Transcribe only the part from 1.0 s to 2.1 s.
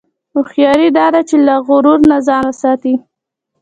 ده چې له غرور